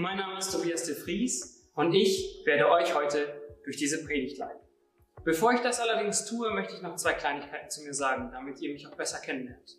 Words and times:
Mein 0.00 0.16
Name 0.16 0.38
ist 0.38 0.52
Tobias 0.52 0.84
de 0.84 0.94
Vries 0.94 1.68
und 1.74 1.92
ich 1.92 2.42
werde 2.44 2.70
euch 2.70 2.94
heute 2.94 3.42
durch 3.64 3.76
diese 3.76 4.04
Predigt 4.04 4.38
leiten. 4.38 4.60
Bevor 5.24 5.52
ich 5.52 5.60
das 5.60 5.80
allerdings 5.80 6.24
tue, 6.24 6.52
möchte 6.52 6.76
ich 6.76 6.82
noch 6.82 6.94
zwei 6.94 7.14
Kleinigkeiten 7.14 7.68
zu 7.68 7.82
mir 7.82 7.92
sagen, 7.92 8.30
damit 8.30 8.60
ihr 8.60 8.72
mich 8.72 8.86
auch 8.86 8.94
besser 8.94 9.18
kennenlernt. 9.18 9.76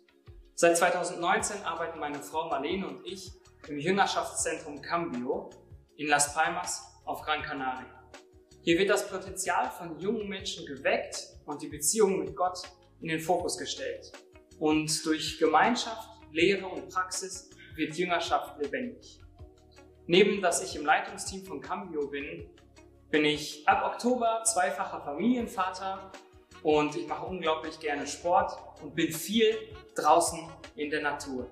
Seit 0.54 0.76
2019 0.76 1.62
arbeiten 1.62 1.98
meine 1.98 2.18
Frau 2.18 2.50
Marlene 2.50 2.86
und 2.86 3.06
ich 3.06 3.32
im 3.66 3.78
Jüngerschaftszentrum 3.78 4.82
Cambio 4.82 5.48
in 5.96 6.08
Las 6.08 6.34
Palmas 6.34 6.82
auf 7.06 7.22
Gran 7.22 7.40
Canaria. 7.40 8.04
Hier 8.60 8.78
wird 8.78 8.90
das 8.90 9.08
Potenzial 9.08 9.70
von 9.70 9.98
jungen 9.98 10.28
Menschen 10.28 10.66
geweckt 10.66 11.28
und 11.46 11.62
die 11.62 11.68
Beziehung 11.68 12.18
mit 12.18 12.36
Gott 12.36 12.60
in 13.00 13.08
den 13.08 13.20
Fokus 13.20 13.56
gestellt. 13.56 14.12
Und 14.58 15.02
durch 15.06 15.38
Gemeinschaft, 15.38 16.10
Lehre 16.30 16.66
und 16.66 16.90
Praxis 16.90 17.48
wird 17.74 17.96
Jüngerschaft 17.96 18.60
lebendig. 18.60 19.18
Neben 20.12 20.42
dass 20.42 20.60
ich 20.60 20.74
im 20.74 20.84
Leitungsteam 20.84 21.44
von 21.44 21.60
Cambio 21.60 22.08
bin, 22.08 22.50
bin 23.10 23.24
ich 23.24 23.62
ab 23.68 23.92
Oktober 23.92 24.42
zweifacher 24.42 25.00
Familienvater 25.00 26.10
und 26.64 26.96
ich 26.96 27.06
mache 27.06 27.26
unglaublich 27.26 27.78
gerne 27.78 28.08
Sport 28.08 28.58
und 28.82 28.96
bin 28.96 29.12
viel 29.12 29.56
draußen 29.94 30.50
in 30.74 30.90
der 30.90 31.02
Natur. 31.02 31.48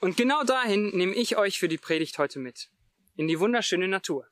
Und 0.00 0.16
genau 0.16 0.42
dahin 0.42 0.90
nehme 0.96 1.14
ich 1.14 1.36
euch 1.36 1.60
für 1.60 1.68
die 1.68 1.78
Predigt 1.78 2.18
heute 2.18 2.40
mit. 2.40 2.70
In 3.14 3.28
die 3.28 3.38
wunderschöne 3.38 3.86
Natur. 3.86 4.26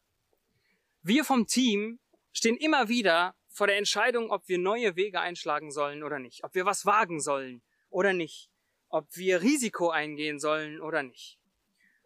Wir 1.02 1.24
vom 1.24 1.46
Team 1.46 2.00
stehen 2.32 2.56
immer 2.56 2.88
wieder 2.88 3.36
vor 3.46 3.68
der 3.68 3.76
Entscheidung, 3.76 4.32
ob 4.32 4.48
wir 4.48 4.58
neue 4.58 4.96
Wege 4.96 5.20
einschlagen 5.20 5.70
sollen 5.70 6.02
oder 6.02 6.18
nicht, 6.18 6.42
ob 6.42 6.56
wir 6.56 6.66
was 6.66 6.84
wagen 6.84 7.20
sollen 7.20 7.62
oder 7.92 8.12
nicht, 8.12 8.50
ob 8.88 9.14
wir 9.16 9.42
Risiko 9.42 9.90
eingehen 9.90 10.38
sollen 10.38 10.80
oder 10.80 11.02
nicht. 11.02 11.38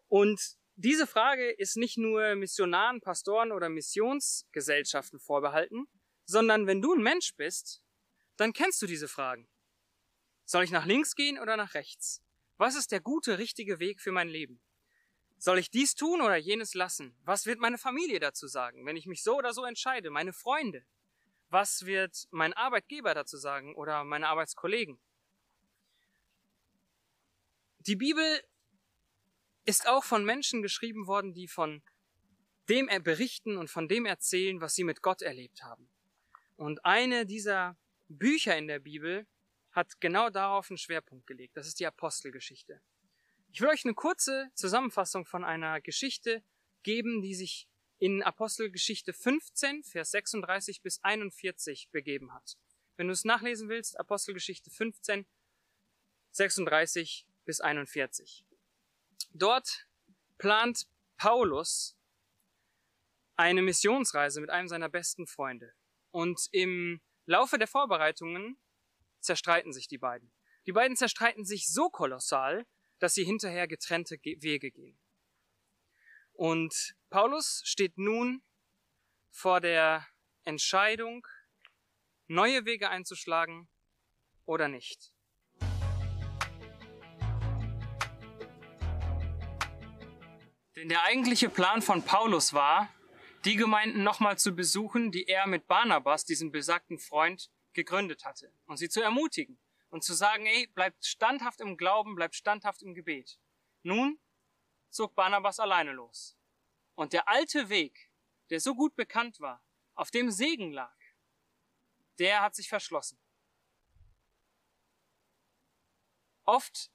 Und 0.07 0.57
diese 0.75 1.07
Frage 1.07 1.49
ist 1.49 1.75
nicht 1.75 1.97
nur 1.97 2.35
Missionaren, 2.35 3.01
Pastoren 3.01 3.51
oder 3.51 3.69
Missionsgesellschaften 3.69 5.19
vorbehalten, 5.19 5.87
sondern 6.25 6.67
wenn 6.67 6.81
du 6.81 6.93
ein 6.93 7.01
Mensch 7.01 7.35
bist, 7.35 7.81
dann 8.35 8.53
kennst 8.53 8.81
du 8.81 8.85
diese 8.85 9.07
Fragen. 9.07 9.47
Soll 10.45 10.63
ich 10.63 10.71
nach 10.71 10.85
links 10.85 11.15
gehen 11.15 11.39
oder 11.39 11.57
nach 11.57 11.73
rechts? 11.73 12.23
Was 12.57 12.75
ist 12.75 12.91
der 12.91 13.01
gute, 13.01 13.37
richtige 13.37 13.79
Weg 13.79 13.99
für 13.99 14.11
mein 14.11 14.29
Leben? 14.29 14.61
Soll 15.39 15.59
ich 15.59 15.69
dies 15.69 15.95
tun 15.95 16.21
oder 16.21 16.35
jenes 16.35 16.73
lassen? 16.73 17.15
Was 17.23 17.45
wird 17.45 17.59
meine 17.59 17.77
Familie 17.77 18.19
dazu 18.19 18.47
sagen, 18.47 18.85
wenn 18.85 18.97
ich 18.97 19.05
mich 19.05 19.23
so 19.23 19.37
oder 19.37 19.53
so 19.53 19.65
entscheide? 19.65 20.09
Meine 20.09 20.33
Freunde? 20.33 20.85
Was 21.49 21.85
wird 21.85 22.27
mein 22.31 22.53
Arbeitgeber 22.53 23.13
dazu 23.13 23.37
sagen 23.37 23.75
oder 23.75 24.03
meine 24.03 24.27
Arbeitskollegen? 24.27 24.99
Die 27.87 27.95
Bibel 27.95 28.43
ist 29.63 29.87
auch 29.87 30.03
von 30.03 30.25
Menschen 30.25 30.61
geschrieben 30.61 31.07
worden, 31.07 31.33
die 31.33 31.47
von 31.47 31.81
dem 32.67 32.89
berichten 33.01 33.55
und 33.55 33.69
von 33.69 33.87
dem 33.87 34.05
erzählen, 34.05 34.59
was 34.59 34.75
sie 34.75 34.83
mit 34.83 35.01
Gott 35.01 35.21
erlebt 35.21 35.63
haben. 35.63 35.89
Und 36.57 36.83
eine 36.83 37.25
dieser 37.25 37.77
Bücher 38.09 38.57
in 38.57 38.67
der 38.67 38.79
Bibel 38.79 39.25
hat 39.71 40.01
genau 40.01 40.29
darauf 40.29 40.69
einen 40.69 40.77
Schwerpunkt 40.77 41.27
gelegt. 41.27 41.55
Das 41.55 41.65
ist 41.65 41.79
die 41.79 41.85
Apostelgeschichte. 41.85 42.81
Ich 43.53 43.61
will 43.61 43.69
euch 43.69 43.85
eine 43.85 43.93
kurze 43.93 44.49
Zusammenfassung 44.53 45.25
von 45.25 45.45
einer 45.45 45.79
Geschichte 45.79 46.43
geben, 46.83 47.21
die 47.21 47.35
sich 47.35 47.69
in 47.99 48.21
Apostelgeschichte 48.21 49.13
15, 49.13 49.83
Vers 49.83 50.11
36 50.11 50.81
bis 50.81 51.01
41 51.03 51.89
begeben 51.91 52.33
hat. 52.33 52.57
Wenn 52.97 53.07
du 53.07 53.13
es 53.13 53.23
nachlesen 53.23 53.69
willst, 53.69 53.97
Apostelgeschichte 53.97 54.71
15, 54.71 55.25
36 56.31 57.26
bis 57.47 57.61
41. 57.61 58.45
Dort 59.33 59.87
plant 60.37 60.85
Paulus 61.17 61.97
eine 63.37 63.61
Missionsreise 63.61 64.41
mit 64.41 64.49
einem 64.49 64.67
seiner 64.67 64.89
besten 64.89 65.25
Freunde. 65.27 65.73
Und 66.11 66.49
im 66.51 67.01
Laufe 67.25 67.57
der 67.57 67.67
Vorbereitungen 67.67 68.59
zerstreiten 69.21 69.71
sich 69.71 69.87
die 69.87 69.97
beiden. 69.97 70.31
Die 70.65 70.73
beiden 70.73 70.97
zerstreiten 70.97 71.45
sich 71.45 71.71
so 71.71 71.89
kolossal, 71.89 72.67
dass 72.99 73.13
sie 73.13 73.23
hinterher 73.23 73.67
getrennte 73.67 74.17
Wege 74.21 74.69
gehen. 74.69 74.99
Und 76.33 76.95
Paulus 77.09 77.61
steht 77.63 77.97
nun 77.97 78.43
vor 79.31 79.61
der 79.61 80.05
Entscheidung, 80.43 81.25
neue 82.27 82.65
Wege 82.65 82.89
einzuschlagen 82.89 83.69
oder 84.45 84.67
nicht. 84.67 85.13
Denn 90.77 90.89
der 90.89 91.01
eigentliche 91.05 91.49
Plan 91.49 91.81
von 91.81 92.03
Paulus 92.03 92.53
war, 92.53 92.93
die 93.45 93.55
Gemeinden 93.55 94.03
nochmal 94.03 94.37
zu 94.37 94.51
besuchen, 94.51 95.11
die 95.11 95.27
er 95.27 95.47
mit 95.47 95.65
Barnabas, 95.65 96.23
diesem 96.23 96.51
besagten 96.51 96.99
Freund, 96.99 97.49
gegründet 97.73 98.25
hatte. 98.25 98.53
Und 98.67 98.77
sie 98.77 98.87
zu 98.87 99.01
ermutigen 99.01 99.57
und 99.89 100.03
zu 100.03 100.13
sagen, 100.13 100.45
ey, 100.45 100.67
bleibt 100.67 101.03
standhaft 101.03 101.61
im 101.61 101.77
Glauben, 101.77 102.13
bleibt 102.13 102.35
standhaft 102.35 102.83
im 102.83 102.93
Gebet. 102.93 103.39
Nun 103.81 104.19
zog 104.91 105.15
Barnabas 105.15 105.59
alleine 105.59 105.93
los. 105.93 106.37
Und 106.93 107.11
der 107.11 107.27
alte 107.27 107.69
Weg, 107.69 108.11
der 108.51 108.59
so 108.59 108.75
gut 108.75 108.95
bekannt 108.95 109.39
war, 109.39 109.65
auf 109.95 110.11
dem 110.11 110.29
Segen 110.29 110.71
lag, 110.71 110.95
der 112.19 112.41
hat 112.41 112.53
sich 112.53 112.69
verschlossen. 112.69 113.17
Oft 116.43 116.91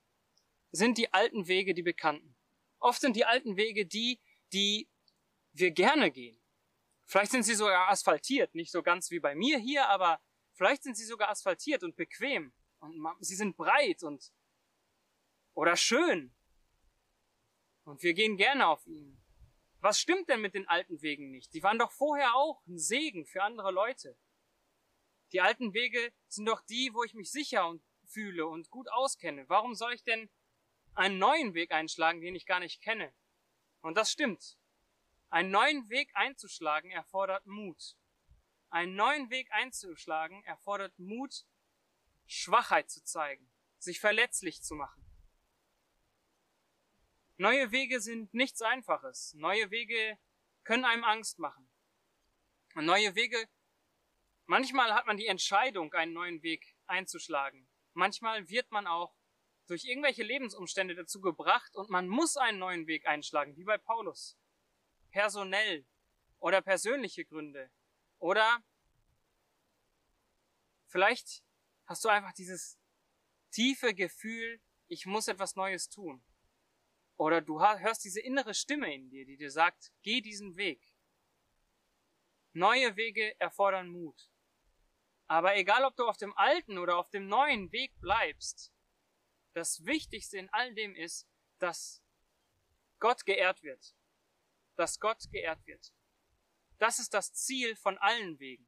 sind 0.71 0.99
die 0.99 1.13
alten 1.13 1.49
Wege 1.49 1.75
die 1.75 1.83
bekannten. 1.83 2.32
Oft 2.83 3.01
sind 3.01 3.15
die 3.15 3.25
alten 3.25 3.57
Wege 3.57 3.87
die, 3.87 4.21
die 4.53 4.91
wir 5.53 5.71
gerne 5.71 6.11
gehen. 6.11 6.43
Vielleicht 7.07 7.31
sind 7.31 7.45
sie 7.45 7.55
sogar 7.55 7.89
asphaltiert, 7.89 8.55
nicht 8.55 8.73
so 8.73 8.83
ganz 8.83 9.11
wie 9.11 9.21
bei 9.21 9.37
mir 9.37 9.59
hier, 9.59 9.89
aber 9.89 10.21
vielleicht 10.55 10.83
sind 10.83 10.97
sie 10.97 11.05
sogar 11.05 11.29
asphaltiert 11.29 11.85
und 11.85 11.95
bequem 11.95 12.53
und 12.81 13.17
sie 13.21 13.37
sind 13.37 13.57
breit 13.57 14.03
und 14.03 14.33
oder 15.55 15.77
schön. 15.77 16.35
Und 17.85 18.03
wir 18.03 18.15
gehen 18.15 18.37
gerne 18.37 18.67
auf 18.67 18.85
ihnen. 18.87 19.23
Was 19.79 20.01
stimmt 20.01 20.29
denn 20.29 20.41
mit 20.41 20.55
den 20.55 20.67
alten 20.67 21.03
Wegen 21.03 21.31
nicht? 21.31 21.55
Die 21.55 21.63
waren 21.63 21.79
doch 21.79 21.93
vorher 21.93 22.35
auch 22.35 22.65
ein 22.67 22.79
Segen 22.79 23.27
für 23.27 23.43
andere 23.43 23.71
Leute. 23.71 24.17
Die 25.33 25.41
alten 25.41 25.73
Wege 25.73 26.13
sind 26.29 26.47
doch 26.47 26.63
die, 26.63 26.91
wo 26.95 27.05
ich 27.05 27.15
mich 27.15 27.31
sicher 27.31 27.69
und 27.69 27.85
fühle 28.07 28.47
und 28.47 28.71
gut 28.71 28.91
auskenne. 28.91 29.49
Warum 29.49 29.75
soll 29.75 29.93
ich 29.93 30.03
denn 30.03 30.31
einen 30.95 31.19
neuen 31.19 31.55
Weg 31.55 31.73
einschlagen, 31.73 32.21
den 32.21 32.35
ich 32.35 32.47
gar 32.47 32.61
nicht 32.61 32.83
kenne? 32.83 33.13
Und 33.81 33.97
das 33.97 34.11
stimmt. 34.11 34.57
Einen 35.31 35.51
neuen 35.51 35.89
Weg 35.89 36.11
einzuschlagen 36.15 36.91
erfordert 36.91 37.47
Mut. 37.47 37.97
Einen 38.71 38.95
neuen 38.97 39.31
Weg 39.31 39.51
einzuschlagen 39.53 40.45
erfordert 40.45 40.99
Mut, 40.99 41.45
Schwachheit 42.27 42.91
zu 42.91 43.03
zeigen, 43.05 43.51
sich 43.79 44.01
verletzlich 44.01 44.63
zu 44.63 44.75
machen. 44.75 45.03
Neue 47.37 47.73
Wege 47.73 48.01
sind 48.01 48.33
nichts 48.33 48.63
Einfaches. 48.63 49.35
Neue 49.35 49.71
Wege 49.71 50.19
können 50.65 50.85
einem 50.85 51.05
Angst 51.05 51.39
machen. 51.39 51.69
Und 52.75 52.87
neue 52.87 53.15
Wege, 53.15 53.49
manchmal 54.47 54.95
hat 54.95 55.07
man 55.07 55.17
die 55.17 55.27
Entscheidung, 55.27 55.93
einen 55.93 56.13
neuen 56.13 56.43
Weg 56.43 56.77
einzuschlagen. 56.87 57.69
Manchmal 57.95 58.49
wird 58.49 58.71
man 58.71 58.87
auch 58.87 59.15
durch 59.67 59.85
irgendwelche 59.85 60.23
Lebensumstände 60.23 60.95
dazu 60.95 61.21
gebracht 61.21 61.77
und 61.77 61.91
man 61.91 62.09
muss 62.09 62.37
einen 62.37 62.59
neuen 62.59 62.87
Weg 62.87 63.07
einschlagen, 63.07 63.57
wie 63.57 63.65
bei 63.65 63.79
Paulus. 63.79 64.37
Personell 65.11 65.87
oder 66.39 66.61
persönliche 66.63 67.25
Gründe. 67.25 67.71
Oder 68.19 68.63
vielleicht 70.87 71.43
hast 71.87 72.05
du 72.05 72.09
einfach 72.09 72.33
dieses 72.33 72.79
tiefe 73.51 73.95
Gefühl, 73.95 74.61
ich 74.89 75.07
muss 75.07 75.29
etwas 75.29 75.57
Neues 75.57 75.89
tun. 75.89 76.23
Oder 77.17 77.41
du 77.41 77.61
hörst 77.61 78.05
diese 78.05 78.21
innere 78.21 78.55
Stimme 78.55 78.93
in 78.93 79.09
dir, 79.09 79.25
die 79.25 79.37
dir 79.37 79.51
sagt, 79.51 79.93
geh 80.03 80.21
diesen 80.21 80.57
Weg. 80.57 80.83
Neue 82.53 82.97
Wege 82.97 83.39
erfordern 83.41 83.89
Mut. 83.89 84.29
Aber 85.27 85.57
egal, 85.57 85.85
ob 85.85 85.97
du 85.97 86.07
auf 86.07 86.17
dem 86.17 86.37
alten 86.37 86.79
oder 86.79 86.99
auf 86.99 87.09
dem 87.11 87.27
neuen 87.27 87.73
Weg 87.73 87.99
bleibst, 88.01 88.73
das 89.55 89.85
Wichtigste 89.85 90.39
in 90.39 90.49
all 90.51 90.75
dem 90.75 90.95
ist, 90.95 91.29
dass 91.59 92.03
Gott 92.99 93.25
geehrt 93.27 93.63
wird. 93.63 93.95
Dass 94.77 94.99
Gott 94.99 95.31
geehrt 95.31 95.67
wird. 95.67 95.93
Das 96.79 96.99
ist 96.99 97.15
das 97.15 97.33
Ziel 97.33 97.77
von 97.77 97.99
allen 97.99 98.39
Wegen. 98.41 98.67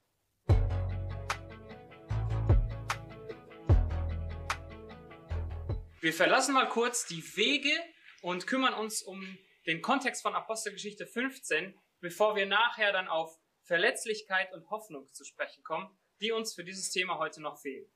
Wir 6.01 6.13
verlassen 6.13 6.53
mal 6.53 6.69
kurz 6.69 7.07
die 7.07 7.25
Wege 7.37 7.73
und 8.21 8.47
kümmern 8.47 8.75
uns 8.75 9.03
um 9.03 9.39
den 9.67 9.81
Kontext 9.81 10.21
von 10.21 10.35
Apostelgeschichte 10.35 11.07
15, 11.07 11.81
bevor 12.01 12.37
wir 12.37 12.45
nachher 12.45 12.93
dann 12.93 13.09
auf 13.09 13.41
Verletzlichkeit 13.63 14.53
und 14.53 14.69
Hoffnung 14.69 15.11
zu 15.15 15.25
sprechen 15.25 15.65
kommen, 15.65 15.99
die 16.21 16.31
uns 16.31 16.55
für 16.55 16.63
dieses 16.63 16.91
Thema 16.91 17.19
heute 17.19 17.41
noch 17.41 17.59
fehlen. 17.59 17.91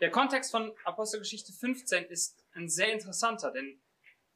Der 0.00 0.12
Kontext 0.12 0.52
von 0.52 0.72
Apostelgeschichte 0.84 1.52
15 1.52 2.04
ist 2.04 2.46
ein 2.52 2.68
sehr 2.68 2.92
interessanter, 2.92 3.50
denn 3.50 3.82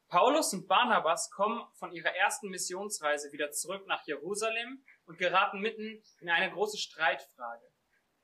Paulus 0.09 0.53
und 0.53 0.67
Barnabas 0.67 1.31
kommen 1.31 1.65
von 1.75 1.93
ihrer 1.93 2.17
ersten 2.17 2.49
Missionsreise 2.49 3.31
wieder 3.31 3.53
zurück 3.53 3.87
nach 3.87 4.05
Jerusalem 4.05 4.85
und 5.07 5.19
geraten 5.19 5.61
mitten 5.61 6.03
in 6.21 6.29
eine 6.29 6.53
große 6.53 6.79
Streitfrage. 6.79 7.65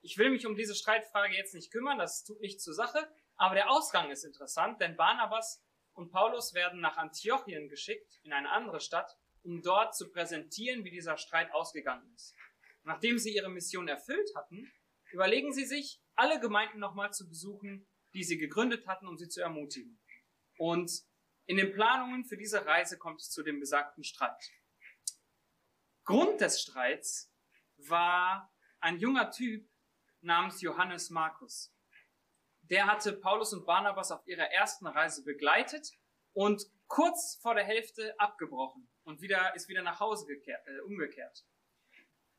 Ich 0.00 0.18
will 0.18 0.30
mich 0.30 0.46
um 0.46 0.56
diese 0.56 0.74
Streitfrage 0.74 1.36
jetzt 1.36 1.54
nicht 1.54 1.70
kümmern, 1.70 1.96
das 1.96 2.24
tut 2.24 2.40
nichts 2.40 2.64
zur 2.64 2.74
Sache, 2.74 3.08
aber 3.36 3.54
der 3.54 3.70
Ausgang 3.70 4.10
ist 4.10 4.24
interessant, 4.24 4.80
denn 4.80 4.96
Barnabas 4.96 5.62
und 5.92 6.10
Paulus 6.10 6.54
werden 6.54 6.80
nach 6.80 6.96
Antiochien 6.96 7.68
geschickt, 7.68 8.18
in 8.24 8.32
eine 8.32 8.50
andere 8.50 8.80
Stadt, 8.80 9.16
um 9.44 9.62
dort 9.62 9.94
zu 9.94 10.10
präsentieren, 10.10 10.82
wie 10.82 10.90
dieser 10.90 11.16
Streit 11.16 11.52
ausgegangen 11.52 12.12
ist. 12.16 12.34
Nachdem 12.82 13.16
sie 13.16 13.32
ihre 13.32 13.48
Mission 13.48 13.86
erfüllt 13.86 14.28
hatten, 14.34 14.72
überlegen 15.12 15.52
sie 15.52 15.64
sich, 15.64 16.00
alle 16.18 16.40
Gemeinden 16.40 16.78
nochmal 16.78 17.12
zu 17.12 17.28
besuchen, 17.28 17.86
die 18.12 18.24
sie 18.24 18.38
gegründet 18.38 18.86
hatten, 18.86 19.06
um 19.06 19.16
sie 19.16 19.28
zu 19.28 19.40
ermutigen. 19.40 20.00
Und 20.58 20.90
in 21.46 21.56
den 21.56 21.72
Planungen 21.72 22.24
für 22.24 22.36
diese 22.36 22.66
Reise 22.66 22.98
kommt 22.98 23.20
es 23.20 23.30
zu 23.30 23.42
dem 23.42 23.60
besagten 23.60 24.04
Streit. 24.04 24.42
Grund 26.04 26.40
des 26.40 26.60
Streits 26.60 27.32
war 27.76 28.52
ein 28.80 28.98
junger 28.98 29.30
Typ 29.30 29.68
namens 30.20 30.60
Johannes 30.60 31.10
Markus. 31.10 31.72
Der 32.62 32.86
hatte 32.86 33.12
Paulus 33.12 33.52
und 33.52 33.64
Barnabas 33.64 34.10
auf 34.10 34.26
ihrer 34.26 34.50
ersten 34.50 34.86
Reise 34.86 35.22
begleitet 35.22 35.92
und 36.32 36.66
kurz 36.86 37.38
vor 37.40 37.54
der 37.54 37.64
Hälfte 37.64 38.18
abgebrochen 38.18 38.90
und 39.04 39.20
wieder, 39.20 39.54
ist 39.54 39.68
wieder 39.68 39.82
nach 39.82 40.00
Hause 40.00 40.26
gekehrt, 40.26 40.66
äh, 40.66 40.80
umgekehrt. 40.80 41.46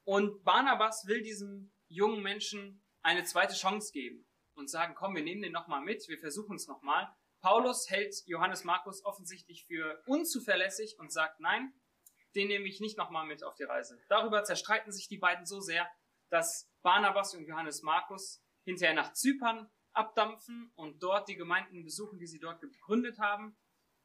Und 0.03 0.43
Barnabas 0.43 1.07
will 1.07 1.21
diesem 1.21 1.71
jungen 1.87 2.21
Menschen 2.21 2.83
eine 3.01 3.23
zweite 3.23 3.55
Chance 3.55 3.91
geben 3.91 4.25
und 4.55 4.69
sagen, 4.69 4.95
komm, 4.95 5.15
wir 5.15 5.23
nehmen 5.23 5.41
den 5.41 5.51
nochmal 5.51 5.81
mit, 5.81 6.07
wir 6.07 6.19
versuchen 6.19 6.55
es 6.55 6.67
nochmal. 6.67 7.07
Paulus 7.41 7.89
hält 7.89 8.15
Johannes 8.25 8.63
Markus 8.63 9.03
offensichtlich 9.05 9.65
für 9.65 10.03
unzuverlässig 10.05 10.97
und 10.99 11.11
sagt, 11.11 11.39
nein, 11.39 11.73
den 12.35 12.47
nehme 12.47 12.67
ich 12.67 12.79
nicht 12.79 12.97
nochmal 12.97 13.25
mit 13.25 13.43
auf 13.43 13.55
die 13.55 13.63
Reise. 13.63 13.99
Darüber 14.09 14.43
zerstreiten 14.43 14.91
sich 14.91 15.07
die 15.07 15.17
beiden 15.17 15.45
so 15.45 15.61
sehr, 15.61 15.89
dass 16.29 16.69
Barnabas 16.81 17.33
und 17.33 17.45
Johannes 17.45 17.81
Markus 17.81 18.43
hinterher 18.65 18.93
nach 18.93 19.13
Zypern 19.13 19.69
abdampfen 19.93 20.71
und 20.75 21.01
dort 21.01 21.27
die 21.27 21.35
Gemeinden 21.35 21.83
besuchen, 21.83 22.19
die 22.19 22.27
sie 22.27 22.39
dort 22.39 22.61
gegründet 22.61 23.19
haben, 23.19 23.57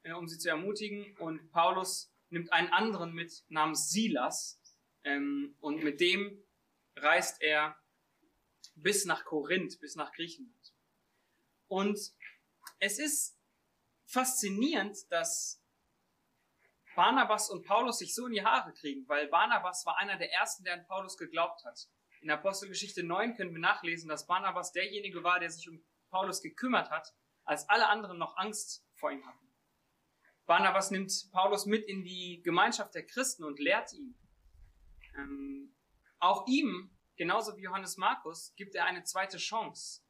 äh, 0.02 0.12
um 0.12 0.28
sie 0.28 0.38
zu 0.38 0.48
ermutigen. 0.48 1.16
Und 1.18 1.50
Paulus 1.50 2.12
nimmt 2.30 2.52
einen 2.52 2.72
anderen 2.72 3.12
mit 3.12 3.44
namens 3.48 3.90
Silas 3.90 4.60
ähm, 5.04 5.56
und 5.60 5.82
mit 5.82 6.00
dem 6.00 6.42
reist 6.96 7.42
er 7.42 7.76
bis 8.76 9.04
nach 9.04 9.24
Korinth, 9.24 9.80
bis 9.80 9.96
nach 9.96 10.12
Griechenland. 10.12 10.72
Und 11.68 11.98
es 12.78 12.98
ist 12.98 13.38
faszinierend, 14.06 14.96
dass 15.10 15.62
Barnabas 16.94 17.50
und 17.50 17.64
Paulus 17.66 17.98
sich 17.98 18.14
so 18.14 18.26
in 18.26 18.32
die 18.32 18.44
Haare 18.44 18.72
kriegen, 18.72 19.08
weil 19.08 19.28
Barnabas 19.28 19.84
war 19.84 19.98
einer 19.98 20.16
der 20.16 20.32
ersten, 20.32 20.64
der 20.64 20.74
an 20.74 20.86
Paulus 20.86 21.16
geglaubt 21.16 21.64
hat. 21.64 21.88
In 22.20 22.30
Apostelgeschichte 22.30 23.02
9 23.02 23.36
können 23.36 23.52
wir 23.52 23.60
nachlesen, 23.60 24.08
dass 24.08 24.26
Barnabas 24.26 24.72
derjenige 24.72 25.22
war, 25.24 25.40
der 25.40 25.50
sich 25.50 25.68
um 25.68 25.84
Paulus 26.10 26.40
gekümmert 26.40 26.90
hat, 26.90 27.12
als 27.44 27.68
alle 27.68 27.88
anderen 27.88 28.18
noch 28.18 28.36
Angst 28.36 28.86
vor 28.94 29.10
ihm 29.10 29.26
hatten. 29.26 29.44
Barnabas 30.46 30.90
nimmt 30.90 31.12
Paulus 31.32 31.66
mit 31.66 31.84
in 31.86 32.04
die 32.04 32.40
Gemeinschaft 32.42 32.94
der 32.94 33.06
Christen 33.06 33.44
und 33.44 33.58
lehrt 33.58 33.92
ihn. 33.92 34.14
Ähm, 35.16 35.74
auch 36.18 36.46
ihm 36.46 36.93
Genauso 37.16 37.56
wie 37.56 37.62
Johannes 37.62 37.96
Markus 37.96 38.52
gibt 38.56 38.74
er 38.74 38.86
eine 38.86 39.04
zweite 39.04 39.38
Chance. 39.38 40.02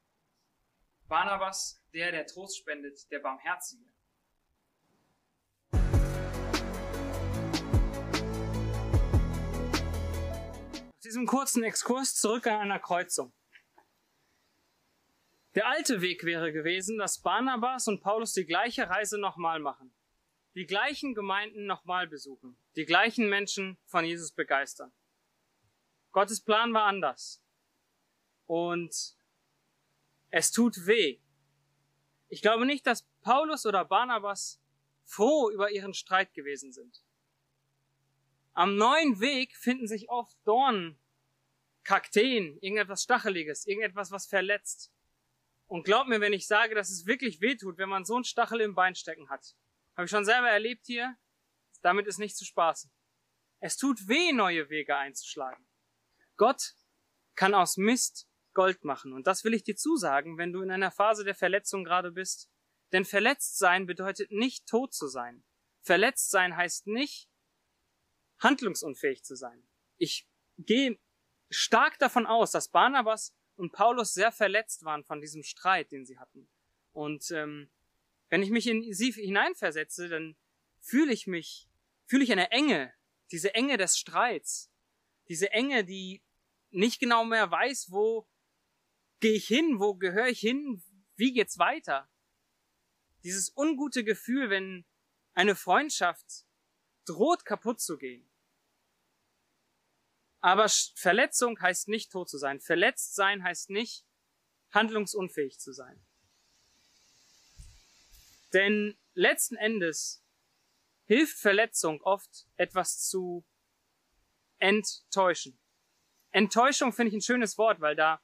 Barnabas, 1.06 1.83
der, 1.93 2.12
der 2.12 2.27
Trost 2.27 2.56
spendet, 2.56 3.11
der 3.11 3.19
Barmherzige. 3.19 3.85
Nach 10.93 11.01
diesem 11.05 11.27
kurzen 11.27 11.62
Exkurs 11.62 12.15
zurück 12.15 12.47
an 12.47 12.61
einer 12.61 12.79
Kreuzung. 12.79 13.35
Der 15.55 15.69
alte 15.69 16.00
Weg 16.00 16.25
wäre 16.25 16.53
gewesen, 16.53 16.97
dass 16.97 17.21
Barnabas 17.21 17.87
und 17.87 18.00
Paulus 18.00 18.33
die 18.33 18.47
gleiche 18.47 18.89
Reise 18.89 19.21
nochmal 19.21 19.61
machen, 19.61 19.95
die 20.55 20.65
gleichen 20.65 21.15
Gemeinden 21.15 21.67
nochmal 21.67 22.09
besuchen, 22.09 22.59
die 22.77 22.87
gleichen 22.87 23.29
Menschen 23.29 23.77
von 23.85 24.07
Jesus 24.07 24.33
begeistern. 24.33 24.91
Gottes 26.14 26.40
Plan 26.40 26.72
war 26.72 26.84
anders. 26.84 27.43
Und 28.46 28.94
es 30.31 30.52
tut 30.52 30.87
weh. 30.87 31.19
Ich 32.28 32.40
glaube 32.40 32.66
nicht, 32.66 32.87
dass 32.87 33.02
Paulus 33.20 33.66
oder 33.66 33.84
Barnabas 33.84 34.62
froh 35.05 35.50
über 35.50 35.72
ihren 35.72 35.93
Streit 35.93 36.32
gewesen 36.32 36.72
sind. 36.72 37.02
Am 38.52 38.76
neuen 38.76 39.19
Weg 39.19 39.56
finden 39.56 39.88
sich 39.88 40.08
oft 40.08 40.38
Dornen, 40.44 41.00
Kakteen, 41.82 42.58
irgendetwas 42.61 43.02
Stacheliges, 43.02 43.66
irgendetwas, 43.66 44.12
was 44.12 44.26
verletzt. 44.26 44.93
Und 45.66 45.82
glaub 45.84 46.06
mir, 46.06 46.20
wenn 46.20 46.32
ich 46.32 46.46
sage, 46.46 46.76
dass 46.76 46.90
es 46.90 47.06
wirklich 47.06 47.40
weh 47.40 47.56
tut, 47.56 47.76
wenn 47.76 47.88
man 47.88 48.05
so 48.05 48.14
einen 48.14 48.25
Stachel 48.25 48.61
im 48.61 48.76
Bein 48.76 48.94
stecken 48.94 49.28
hat. 49.31 49.56
Habe 49.96 50.05
ich 50.05 50.11
schon 50.11 50.25
selber 50.25 50.49
erlebt 50.49 50.87
hier. 50.87 51.16
Damit 51.82 52.06
ist 52.06 52.19
nicht 52.19 52.37
zu 52.37 52.44
spaßen. 52.44 52.88
Es 53.58 53.76
tut 53.76 54.06
weh, 54.06 54.32
neue 54.32 54.70
Wege 54.70 54.96
einzuschlagen. 54.96 55.66
Gott 56.37 56.75
kann 57.35 57.55
aus 57.55 57.77
Mist 57.77 58.29
Gold 58.55 58.85
machen. 58.85 59.13
Und 59.13 59.27
das 59.27 59.45
will 59.45 59.55
ich 59.55 59.65
dir 59.65 59.77
zusagen, 59.77 60.39
wenn 60.39 60.53
du 60.53 60.63
in 60.63 60.71
einer 60.71 60.91
Phase 60.91 61.25
der 61.25 61.35
Verletzung 61.35 61.85
gerade 61.85 62.13
bist. 62.13 62.49
Denn 62.93 63.05
verletzt 63.05 63.59
sein 63.59 63.87
bedeutet 63.87 64.31
nicht 64.31 64.67
tot 64.67 64.95
zu 64.95 65.09
sein. 65.09 65.45
Verletzt 65.83 66.31
sein 66.31 66.57
heißt 66.57 66.87
nicht 66.87 67.29
handlungsunfähig 68.39 69.25
zu 69.25 69.35
sein. 69.35 69.67
Ich 69.97 70.29
gehe 70.59 70.99
stark 71.51 71.99
davon 71.99 72.27
aus, 72.27 72.53
dass 72.53 72.71
Barnabas 72.71 73.35
und 73.57 73.73
Paulus 73.73 74.15
sehr 74.15 74.33
verletzt 74.33 74.85
waren 74.85 75.05
von 75.05 75.21
diesem 75.21 75.43
Streit, 75.43 75.93
den 75.93 76.05
sie 76.05 76.19
hatten. 76.19 76.49
Und 76.93 77.31
ähm, 77.31 77.71
wenn 78.29 78.43
ich 78.43 78.51
mich 78.51 78.67
in 78.67 78.93
sie 78.93 79.13
hineinversetze, 79.13 80.09
dann 80.09 80.37
fühle 80.81 81.12
ich 81.12 81.26
mich, 81.26 81.69
fühle 82.07 82.25
ich 82.25 82.33
eine 82.33 82.50
Enge, 82.50 82.93
diese 83.31 83.55
Enge 83.55 83.76
des 83.76 83.99
Streits, 83.99 84.73
diese 85.29 85.50
Enge, 85.53 85.85
die 85.85 86.24
nicht 86.75 87.00
genau 87.00 87.25
mehr 87.25 87.50
weiß, 87.50 87.90
wo 87.90 88.28
gehe 89.21 89.35
ich 89.35 89.47
hin, 89.47 89.78
wo 89.78 89.95
gehöre 89.95 90.28
ich 90.28 90.40
hin, 90.40 90.83
wie 91.16 91.33
geht's 91.33 91.59
weiter. 91.59 92.11
Dieses 93.23 93.57
ungute 93.57 94.04
Gefühl, 94.04 94.50
wenn 94.50 94.85
eine 95.33 95.54
Freundschaft 95.54 96.45
droht 97.07 97.45
kaputt 97.45 97.81
zu 97.81 97.97
gehen. 97.97 98.28
Aber 100.40 100.69
Verletzung 100.95 101.59
heißt 101.59 101.88
nicht 101.88 102.12
tot 102.12 102.28
zu 102.28 102.37
sein. 102.37 102.61
Verletzt 102.61 103.14
sein 103.14 103.43
heißt 103.43 103.71
nicht 103.71 104.04
handlungsunfähig 104.73 105.59
zu 105.59 105.73
sein. 105.73 106.04
Denn 108.52 108.99
letzten 109.14 109.57
Endes 109.57 110.23
hilft 111.07 111.38
Verletzung 111.38 112.02
oft 112.02 112.47
etwas 112.57 113.09
zu 113.09 113.47
enttäuschen. 114.59 115.59
Enttäuschung 116.35 116.93
finde 116.93 117.11
ich 117.11 117.14
ein 117.14 117.23
schönes 117.23 117.57
Wort, 117.59 117.81
weil 117.81 117.95
da 117.95 118.21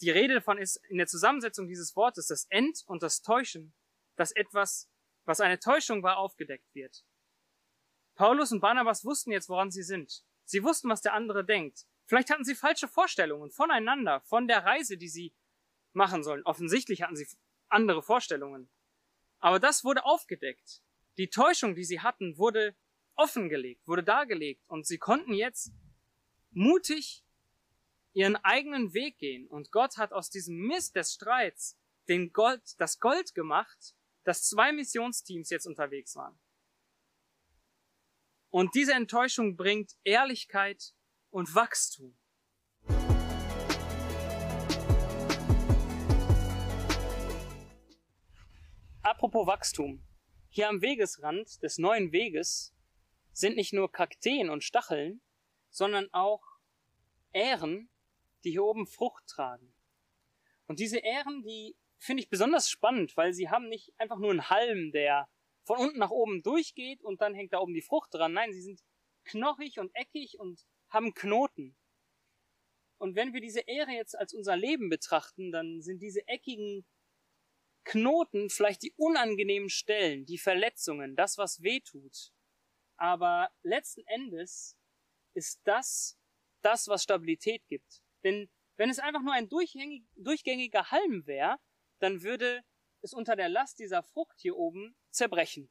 die 0.00 0.10
Rede 0.10 0.34
davon 0.34 0.58
ist, 0.58 0.76
in 0.88 0.98
der 0.98 1.06
Zusammensetzung 1.06 1.68
dieses 1.68 1.94
Wortes, 1.94 2.26
das 2.26 2.46
Ent 2.46 2.82
und 2.86 3.02
das 3.02 3.22
Täuschen, 3.22 3.74
dass 4.16 4.32
etwas, 4.32 4.90
was 5.24 5.40
eine 5.40 5.60
Täuschung 5.60 6.02
war, 6.02 6.18
aufgedeckt 6.18 6.74
wird. 6.74 7.04
Paulus 8.16 8.50
und 8.50 8.60
Barnabas 8.60 9.04
wussten 9.04 9.30
jetzt, 9.30 9.48
woran 9.48 9.70
sie 9.70 9.84
sind. 9.84 10.24
Sie 10.44 10.64
wussten, 10.64 10.88
was 10.88 11.00
der 11.00 11.14
andere 11.14 11.44
denkt. 11.44 11.86
Vielleicht 12.06 12.30
hatten 12.30 12.44
sie 12.44 12.56
falsche 12.56 12.88
Vorstellungen 12.88 13.52
voneinander, 13.52 14.20
von 14.22 14.48
der 14.48 14.64
Reise, 14.64 14.98
die 14.98 15.08
sie 15.08 15.32
machen 15.92 16.24
sollen. 16.24 16.42
Offensichtlich 16.44 17.02
hatten 17.02 17.14
sie 17.14 17.28
andere 17.68 18.02
Vorstellungen. 18.02 18.68
Aber 19.38 19.60
das 19.60 19.84
wurde 19.84 20.04
aufgedeckt. 20.04 20.82
Die 21.18 21.30
Täuschung, 21.30 21.76
die 21.76 21.84
sie 21.84 22.00
hatten, 22.00 22.36
wurde 22.36 22.74
offengelegt, 23.14 23.86
wurde 23.86 24.02
dargelegt 24.02 24.64
und 24.66 24.86
sie 24.86 24.98
konnten 24.98 25.34
jetzt 25.34 25.72
mutig 26.50 27.24
ihren 28.12 28.36
eigenen 28.36 28.92
Weg 28.92 29.18
gehen. 29.18 29.46
Und 29.46 29.70
Gott 29.70 29.96
hat 29.96 30.12
aus 30.12 30.30
diesem 30.30 30.56
Mist 30.56 30.96
des 30.96 31.12
Streits 31.12 31.78
den 32.08 32.32
Gold, 32.32 32.62
das 32.78 32.98
Gold 32.98 33.34
gemacht, 33.34 33.94
dass 34.24 34.48
zwei 34.48 34.72
Missionsteams 34.72 35.50
jetzt 35.50 35.66
unterwegs 35.66 36.16
waren. 36.16 36.38
Und 38.50 38.74
diese 38.74 38.94
Enttäuschung 38.94 39.56
bringt 39.56 39.96
Ehrlichkeit 40.02 40.94
und 41.30 41.54
Wachstum. 41.54 42.16
Apropos 49.02 49.46
Wachstum. 49.46 50.04
Hier 50.48 50.68
am 50.68 50.82
Wegesrand 50.82 51.62
des 51.62 51.78
neuen 51.78 52.10
Weges 52.10 52.74
sind 53.32 53.56
nicht 53.56 53.72
nur 53.72 53.90
Kakteen 53.90 54.50
und 54.50 54.64
Stacheln, 54.64 55.20
sondern 55.70 56.12
auch 56.12 56.42
Ähren, 57.32 57.88
die 58.44 58.50
hier 58.50 58.64
oben 58.64 58.86
Frucht 58.86 59.26
tragen. 59.26 59.72
Und 60.66 60.78
diese 60.78 60.98
Ähren, 60.98 61.42
die 61.42 61.76
finde 61.98 62.22
ich 62.22 62.30
besonders 62.30 62.70
spannend, 62.70 63.16
weil 63.16 63.32
sie 63.32 63.50
haben 63.50 63.68
nicht 63.68 63.92
einfach 63.98 64.18
nur 64.18 64.30
einen 64.30 64.50
Halm, 64.50 64.92
der 64.92 65.28
von 65.64 65.78
unten 65.78 65.98
nach 65.98 66.10
oben 66.10 66.42
durchgeht 66.42 67.02
und 67.02 67.20
dann 67.20 67.34
hängt 67.34 67.52
da 67.52 67.58
oben 67.58 67.74
die 67.74 67.82
Frucht 67.82 68.14
dran. 68.14 68.32
Nein, 68.32 68.52
sie 68.52 68.62
sind 68.62 68.82
knochig 69.24 69.78
und 69.78 69.94
eckig 69.94 70.38
und 70.38 70.66
haben 70.88 71.14
Knoten. 71.14 71.76
Und 72.98 73.16
wenn 73.16 73.32
wir 73.32 73.40
diese 73.40 73.60
Ähre 73.60 73.92
jetzt 73.92 74.18
als 74.18 74.34
unser 74.34 74.56
Leben 74.56 74.88
betrachten, 74.88 75.52
dann 75.52 75.80
sind 75.80 76.00
diese 76.02 76.26
eckigen 76.26 76.84
Knoten 77.84 78.50
vielleicht 78.50 78.82
die 78.82 78.92
unangenehmen 78.96 79.70
Stellen, 79.70 80.26
die 80.26 80.38
Verletzungen, 80.38 81.16
das, 81.16 81.38
was 81.38 81.62
weh 81.62 81.80
tut. 81.80 82.32
Aber 82.96 83.50
letzten 83.62 84.06
Endes 84.06 84.76
ist 85.34 85.60
das 85.64 86.18
das, 86.62 86.88
was 86.88 87.02
Stabilität 87.02 87.66
gibt. 87.68 88.02
Denn 88.24 88.50
wenn 88.76 88.90
es 88.90 88.98
einfach 88.98 89.22
nur 89.22 89.32
ein 89.32 89.48
durchgängiger 89.48 90.90
Halm 90.90 91.26
wäre, 91.26 91.58
dann 91.98 92.22
würde 92.22 92.64
es 93.02 93.12
unter 93.12 93.36
der 93.36 93.48
Last 93.48 93.78
dieser 93.78 94.02
Frucht 94.02 94.40
hier 94.40 94.56
oben 94.56 94.96
zerbrechen. 95.10 95.70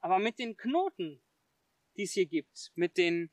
Aber 0.00 0.18
mit 0.18 0.38
den 0.38 0.56
Knoten, 0.56 1.22
die 1.96 2.04
es 2.04 2.12
hier 2.12 2.26
gibt, 2.26 2.72
mit 2.74 2.96
den 2.96 3.30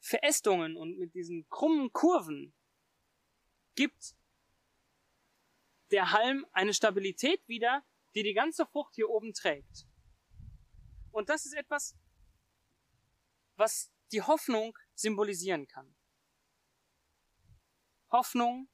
Verästungen 0.00 0.76
und 0.76 0.98
mit 0.98 1.14
diesen 1.14 1.48
krummen 1.48 1.92
Kurven, 1.92 2.54
gibt 3.74 4.14
der 5.90 6.12
Halm 6.12 6.46
eine 6.52 6.74
Stabilität 6.74 7.46
wieder, 7.48 7.84
die 8.14 8.22
die 8.22 8.34
ganze 8.34 8.66
Frucht 8.66 8.94
hier 8.94 9.08
oben 9.08 9.32
trägt. 9.32 9.86
Und 11.12 11.28
das 11.28 11.46
ist 11.46 11.54
etwas, 11.54 11.96
was 13.56 13.92
die 14.12 14.22
Hoffnung 14.22 14.76
symbolisieren 15.00 15.66
kann. 15.66 15.94
Hoffnung 18.10 18.68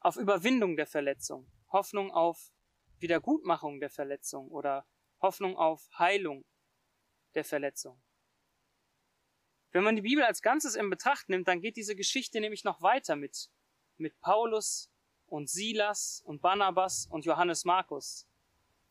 auf 0.00 0.16
Überwindung 0.16 0.76
der 0.76 0.86
Verletzung, 0.86 1.50
Hoffnung 1.68 2.10
auf 2.10 2.52
Wiedergutmachung 2.98 3.80
der 3.80 3.90
Verletzung 3.90 4.48
oder 4.48 4.86
Hoffnung 5.20 5.56
auf 5.56 5.88
Heilung 5.98 6.44
der 7.34 7.44
Verletzung. 7.44 8.02
Wenn 9.70 9.84
man 9.84 9.96
die 9.96 10.02
Bibel 10.02 10.24
als 10.24 10.42
Ganzes 10.42 10.74
in 10.74 10.90
Betracht 10.90 11.28
nimmt, 11.28 11.46
dann 11.46 11.60
geht 11.60 11.76
diese 11.76 11.94
Geschichte 11.94 12.40
nämlich 12.40 12.64
noch 12.64 12.80
weiter 12.80 13.16
mit, 13.16 13.50
mit 13.96 14.18
Paulus 14.20 14.90
und 15.26 15.50
Silas 15.50 16.22
und 16.24 16.40
Barnabas 16.40 17.06
und 17.06 17.24
Johannes 17.24 17.64
Markus. 17.64 18.26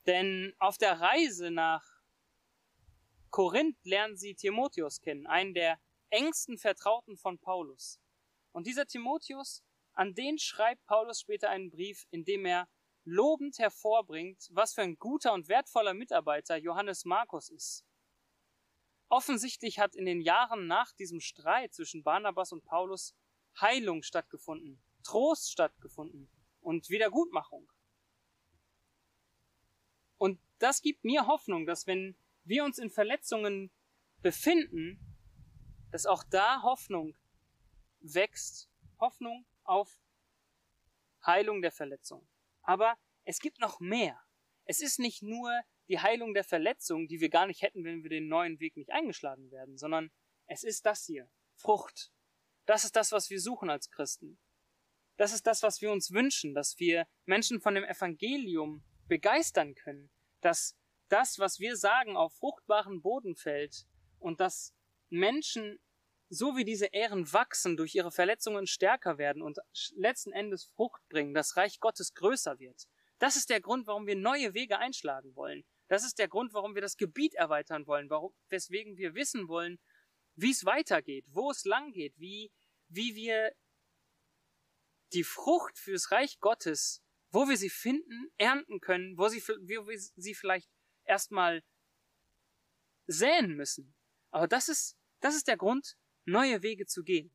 Denn 0.06 0.54
auf 0.60 0.78
der 0.78 1.00
Reise 1.00 1.52
nach 1.52 1.84
Korinth 3.32 3.84
lernen 3.84 4.16
sie 4.16 4.36
Timotheus 4.36 5.02
kennen, 5.02 5.28
einen 5.28 5.54
der 5.54 5.80
engsten 6.10 6.58
Vertrauten 6.58 7.18
von 7.18 7.40
Paulus. 7.40 8.00
Und 8.52 8.68
dieser 8.68 8.86
Timotheus, 8.86 9.64
an 9.94 10.14
den 10.14 10.38
schreibt 10.40 10.86
Paulus 10.86 11.22
später 11.22 11.50
einen 11.50 11.70
Brief, 11.70 12.06
in 12.12 12.24
dem 12.24 12.46
er 12.46 12.68
lobend 13.04 13.58
hervorbringt, 13.58 14.50
was 14.52 14.74
für 14.74 14.82
ein 14.82 14.98
guter 14.98 15.34
und 15.34 15.48
wertvoller 15.48 15.94
Mitarbeiter 15.94 16.58
Johannes 16.58 17.06
Markus 17.06 17.50
ist. 17.50 17.86
Offensichtlich 19.10 19.80
hat 19.80 19.96
in 19.96 20.06
den 20.06 20.22
Jahren 20.22 20.68
nach 20.68 20.92
diesem 20.94 21.22
Streit 21.22 21.74
zwischen 21.74 22.04
Barnabas 22.04 22.52
und 22.52 22.66
Paulus 22.66 23.16
Heilung 23.60 24.04
stattgefunden, 24.04 24.84
Trost 25.04 25.52
stattgefunden 25.52 26.30
und 26.60 26.90
Wiedergutmachung. 26.90 27.72
Und 30.18 30.40
das 30.60 30.82
gibt 30.82 31.04
mir 31.06 31.28
Hoffnung, 31.28 31.66
dass 31.66 31.88
wenn 31.88 32.18
wir 32.44 32.66
uns 32.66 32.78
in 32.78 32.90
Verletzungen 32.90 33.72
befinden, 34.22 35.17
dass 35.92 36.06
auch 36.06 36.24
da 36.24 36.62
Hoffnung 36.64 37.16
wächst, 38.00 38.70
Hoffnung 39.00 39.46
auf 39.64 40.00
Heilung 41.26 41.62
der 41.62 41.72
Verletzung. 41.72 42.28
Aber 42.62 42.98
es 43.24 43.40
gibt 43.40 43.60
noch 43.60 43.80
mehr. 43.80 44.20
Es 44.66 44.82
ist 44.82 45.00
nicht 45.00 45.22
nur 45.22 45.52
die 45.88 46.00
Heilung 46.00 46.34
der 46.34 46.44
Verletzung, 46.44 47.08
die 47.08 47.20
wir 47.20 47.30
gar 47.30 47.48
nicht 47.48 47.62
hätten, 47.62 47.84
wenn 47.84 48.04
wir 48.04 48.10
den 48.10 48.28
neuen 48.28 48.60
Weg 48.60 48.76
nicht 48.76 48.92
eingeschlagen 48.92 49.52
werden, 49.52 49.78
sondern 49.78 50.12
es 50.46 50.64
ist 50.64 50.86
das 50.86 51.06
hier, 51.06 51.30
Frucht. 51.56 52.12
Das 52.66 52.84
ist 52.84 52.96
das, 52.96 53.12
was 53.12 53.30
wir 53.30 53.40
suchen 53.40 53.70
als 53.70 53.90
Christen. 53.90 54.40
Das 55.16 55.34
ist 55.34 55.48
das, 55.48 55.64
was 55.64 55.82
wir 55.82 55.92
uns 55.92 56.12
wünschen, 56.12 56.54
dass 56.54 56.78
wir 56.80 57.08
Menschen 57.26 57.60
von 57.62 57.76
dem 57.76 57.84
Evangelium 57.84 58.84
begeistern 59.08 59.74
können, 59.74 60.12
dass 60.42 60.78
das, 61.10 61.40
was 61.40 61.60
wir 61.60 61.76
sagen, 61.76 62.18
auf 62.18 62.36
fruchtbaren 62.36 63.02
Boden 63.02 63.36
fällt 63.36 63.88
und 64.20 64.40
dass 64.40 64.76
Menschen, 65.10 65.80
so 66.30 66.58
wie 66.58 66.66
diese 66.66 66.88
Ehren 66.88 67.32
wachsen, 67.32 67.78
durch 67.78 67.96
ihre 67.96 68.12
Verletzungen 68.12 68.68
stärker 68.68 69.18
werden 69.18 69.42
und 69.42 69.60
letzten 69.96 70.32
Endes 70.32 70.66
Frucht 70.66 71.02
bringen, 71.10 71.34
das 71.34 71.56
Reich 71.56 71.80
Gottes 71.80 72.14
größer 72.14 72.60
wird. 72.60 72.84
Das 73.20 73.36
ist 73.36 73.50
der 73.50 73.62
Grund, 73.62 73.88
warum 73.88 74.06
wir 74.06 74.16
neue 74.16 74.54
Wege 74.54 74.78
einschlagen 74.78 75.36
wollen. 75.36 75.66
Das 75.88 76.04
ist 76.04 76.20
der 76.20 76.28
Grund, 76.28 76.54
warum 76.54 76.76
wir 76.76 76.82
das 76.82 76.98
Gebiet 76.98 77.34
erweitern 77.36 77.88
wollen, 77.88 78.10
warum, 78.10 78.34
weswegen 78.50 78.98
wir 78.98 79.16
wissen 79.16 79.48
wollen, 79.48 79.80
wie 80.36 80.52
es 80.52 80.66
weitergeht, 80.66 81.26
wo 81.30 81.50
es 81.50 81.64
lang 81.66 81.94
geht, 81.94 82.14
wie, 82.20 82.52
wie 82.90 83.16
wir 83.16 83.54
die 85.14 85.24
Frucht 85.24 85.78
fürs 85.80 86.12
Reich 86.12 86.40
Gottes, 86.40 87.02
wo 87.32 87.48
wir 87.48 87.58
sie 87.58 87.70
finden, 87.70 88.30
ernten 88.38 88.80
können, 88.82 89.18
wo, 89.18 89.30
sie, 89.30 89.42
wo 89.42 89.88
wir 89.88 90.00
sie 90.00 90.36
vielleicht 90.36 90.70
erstmal 91.06 91.64
säen 93.08 93.56
müssen. 93.56 93.97
Aber 94.38 94.48
das 94.48 94.70
ist, 94.70 94.96
das 95.20 95.36
ist 95.36 95.48
der 95.48 95.58
Grund, 95.58 95.98
neue 96.26 96.62
Wege 96.62 96.86
zu 96.86 97.02
gehen. 97.02 97.34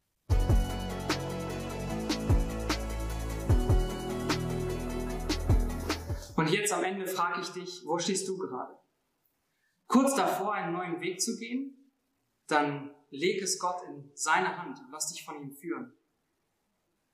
Und 6.37 6.49
jetzt 6.52 6.73
am 6.73 6.85
Ende 6.85 7.09
frage 7.09 7.40
ich 7.40 7.49
dich, 7.49 7.82
wo 7.85 7.99
stehst 7.99 8.28
du 8.28 8.38
gerade? 8.38 8.78
Kurz 9.88 10.14
davor, 10.14 10.54
einen 10.54 10.75
neuen 10.75 11.00
Weg 11.00 11.21
zu 11.21 11.37
gehen? 11.38 11.92
Dann 12.47 12.94
leg 13.11 13.42
es 13.42 13.59
Gott 13.59 13.82
in 13.88 14.12
seine 14.14 14.56
Hand 14.56 14.78
und 14.78 14.92
lass 14.92 15.12
dich 15.12 15.25
von 15.25 15.42
ihm 15.42 15.50
führen. 15.50 15.99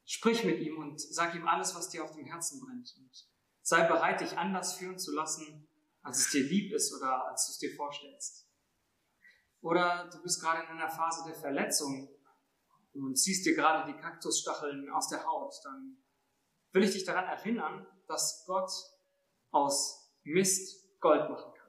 Sprich 0.05 0.45
mit 0.45 0.61
ihm 0.61 0.77
und 0.77 1.01
sag 1.01 1.35
ihm 1.35 1.49
alles, 1.49 1.75
was 1.75 1.89
dir 1.89 2.05
auf 2.05 2.13
dem 2.13 2.27
Herzen 2.27 2.61
brennt. 2.61 2.95
Und 2.99 3.27
sei 3.63 3.89
bereit, 3.89 4.21
dich 4.21 4.37
anders 4.37 4.75
führen 4.75 4.99
zu 4.99 5.15
lassen, 5.15 5.67
als 6.03 6.19
es 6.19 6.31
dir 6.31 6.45
lieb 6.45 6.75
ist 6.75 6.93
oder 6.93 7.27
als 7.31 7.47
du 7.47 7.53
es 7.53 7.59
dir 7.59 7.75
vorstellst. 7.75 8.48
Oder 9.61 10.09
du 10.13 10.23
bist 10.23 10.41
gerade 10.41 10.63
in 10.63 10.69
einer 10.69 10.89
Phase 10.89 11.25
der 11.27 11.35
Verletzung 11.35 12.09
und 12.93 13.17
ziehst 13.17 13.45
dir 13.45 13.55
gerade 13.55 13.93
die 13.93 13.99
Kaktusstacheln 13.99 14.91
aus 14.91 15.09
der 15.09 15.25
Haut. 15.25 15.55
Dann 15.65 15.99
will 16.73 16.85
ich 16.85 16.93
dich 16.93 17.05
daran 17.05 17.25
erinnern, 17.25 17.87
dass 18.07 18.45
Gott 18.47 18.71
aus 19.51 20.13
Mist 20.23 21.01
Gold 21.01 21.31
machen 21.31 21.53
kann. 21.55 21.69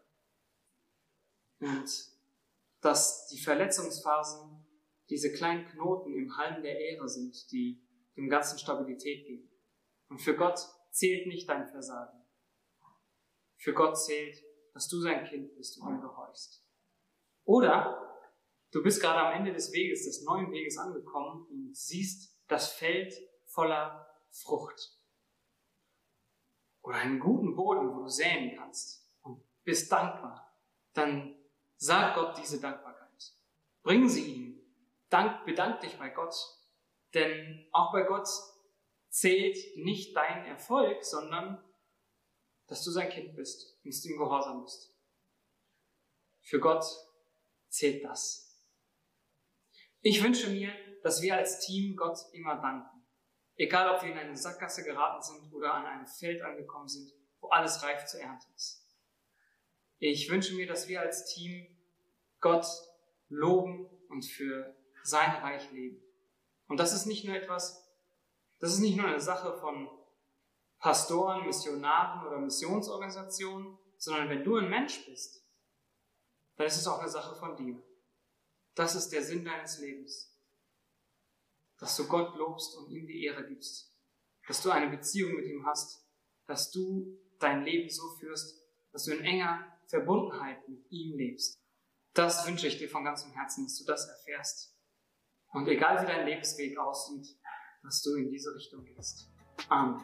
Und 1.60 1.90
dass 2.82 3.28
die 3.28 3.40
Verletzungsphasen 3.40 4.66
diese 5.10 5.32
kleinen 5.34 5.66
Knoten 5.68 6.14
im 6.14 6.38
Halm 6.38 6.62
der 6.62 6.80
Ehre 6.80 7.08
sind, 7.10 7.52
die 7.52 7.86
dem 8.16 8.30
Ganzen 8.30 8.60
Stabilität 8.60 9.26
geben. 9.26 9.52
Und 10.10 10.20
für 10.20 10.36
Gott 10.36 10.60
zählt 10.92 11.28
nicht 11.28 11.50
dein 11.50 11.68
Versagen. 11.68 12.20
Für 13.58 13.74
Gott 13.74 13.98
zählt, 13.98 14.42
dass 14.74 14.88
du 14.88 15.00
sein 15.02 15.26
Kind 15.26 15.56
bist 15.56 15.80
und 15.80 15.96
ihm 15.96 16.02
gehorchst. 16.02 16.64
Oder 17.50 18.22
du 18.70 18.84
bist 18.84 19.02
gerade 19.02 19.22
am 19.22 19.34
Ende 19.34 19.52
des 19.52 19.74
Weges, 19.74 20.06
des 20.06 20.22
neuen 20.22 20.52
Weges 20.52 20.78
angekommen 20.78 21.48
und 21.50 21.76
siehst 21.76 22.40
das 22.48 22.72
Feld 22.74 23.12
voller 23.46 24.08
Frucht 24.30 24.96
oder 26.84 26.98
einen 26.98 27.20
guten 27.20 27.56
Boden, 27.56 27.92
wo 27.92 28.04
du 28.04 28.08
säen 28.08 28.56
kannst 28.56 29.04
und 29.24 29.44
bist 29.64 29.92
dankbar, 29.92 30.56
dann 30.94 31.36
sag 31.78 32.14
Gott 32.14 32.38
diese 32.38 32.62
Dankbarkeit. 32.62 33.34
Bring 33.82 34.08
sie 34.08 34.32
ihm. 34.32 34.62
Dank, 35.10 35.44
bedank 35.44 35.80
dich 35.80 35.98
bei 35.98 36.10
Gott. 36.10 36.36
Denn 37.16 37.68
auch 37.72 37.92
bei 37.92 38.04
Gott 38.04 38.28
zählt 39.10 39.58
nicht 39.76 40.16
dein 40.16 40.46
Erfolg, 40.46 41.04
sondern 41.04 41.68
dass 42.68 42.84
du 42.84 42.92
sein 42.92 43.10
Kind 43.10 43.36
bist 43.36 43.80
und 43.84 44.06
ihm 44.06 44.20
gehorsam 44.20 44.62
bist. 44.62 44.96
Für 46.42 46.60
Gott 46.60 46.86
zählt 47.70 48.04
das. 48.04 48.60
Ich 50.02 50.24
wünsche 50.24 50.50
mir, 50.50 50.72
dass 51.04 51.22
wir 51.22 51.36
als 51.36 51.60
Team 51.60 51.96
Gott 51.96 52.18
immer 52.34 52.56
danken. 52.56 53.04
Egal, 53.56 53.96
ob 53.96 54.02
wir 54.04 54.12
in 54.12 54.18
eine 54.18 54.38
Sackgasse 54.38 54.84
geraten 54.84 55.22
sind 55.22 55.54
oder 55.54 55.74
an 55.74 55.86
einem 55.86 56.08
Feld 56.08 56.42
angekommen 56.42 56.88
sind, 56.88 57.12
wo 57.42 57.50
alles 57.50 57.84
reif 57.84 58.06
zur 58.06 58.22
Ernte 58.22 58.48
ist. 58.56 58.86
Ich 59.98 60.30
wünsche 60.30 60.56
mir, 60.56 60.66
dass 60.66 60.88
wir 60.88 61.02
als 61.02 61.26
Team 61.26 61.68
Gott 62.40 62.66
loben 63.28 63.90
und 64.08 64.26
für 64.26 64.76
sein 65.04 65.32
Reich 65.42 65.70
leben. 65.72 66.02
Und 66.68 66.80
das 66.80 66.94
ist 66.94 67.06
nicht 67.06 67.26
nur 67.26 67.36
etwas, 67.36 67.86
das 68.60 68.74
ist 68.74 68.80
nicht 68.80 68.96
nur 68.96 69.08
eine 69.08 69.20
Sache 69.20 69.58
von 69.60 69.90
Pastoren, 70.80 71.46
Missionaren 71.46 72.26
oder 72.26 72.38
Missionsorganisationen, 72.38 73.78
sondern 73.98 74.30
wenn 74.30 74.44
du 74.44 74.56
ein 74.56 74.70
Mensch 74.70 75.06
bist, 75.06 75.39
dann 76.60 76.68
ist 76.68 76.78
es 76.78 76.88
auch 76.88 77.00
eine 77.00 77.10
Sache 77.10 77.36
von 77.36 77.56
dir. 77.56 77.82
Das 78.76 78.94
ist 78.94 79.10
der 79.10 79.24
Sinn 79.24 79.44
deines 79.44 79.80
Lebens 79.80 80.30
dass 81.80 81.96
du 81.96 82.08
Gott 82.08 82.36
lobst 82.36 82.78
und 82.78 82.92
ihm 82.92 83.08
die 83.08 83.26
Ehre 83.26 83.48
gibst. 83.48 83.88
dass 84.48 84.64
du 84.64 84.72
eine 84.72 84.90
Beziehung 84.90 85.36
mit 85.36 85.46
ihm 85.46 85.64
hast, 85.68 86.04
dass 86.48 86.72
du 86.72 87.20
dein 87.38 87.64
Leben 87.64 87.88
so 87.88 88.02
führst, 88.20 88.60
dass 88.92 89.04
du 89.04 89.12
in 89.12 89.24
enger 89.24 89.64
Verbundenheit 89.86 90.68
mit 90.68 90.92
ihm 90.92 91.16
lebst. 91.16 91.62
Das 92.16 92.48
wünsche 92.48 92.68
ich 92.68 92.80
dir 92.80 92.90
von 92.90 93.04
ganzem 93.04 93.32
Herzen, 93.32 93.66
dass 93.66 93.78
du 93.78 93.86
das 93.86 94.08
erfährst. 94.08 94.76
Und 95.52 95.68
egal 95.68 96.02
wie 96.02 96.08
dein 96.08 96.26
Lebensweg 96.26 96.76
aussieht, 96.80 97.38
dass 97.84 98.02
du 98.02 98.16
in 98.16 98.32
diese 98.32 98.56
Richtung 98.56 98.84
gehst. 98.84 99.30
Amen. 99.68 100.04